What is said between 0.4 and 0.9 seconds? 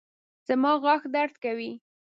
زما